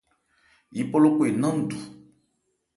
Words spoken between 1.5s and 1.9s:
ndu.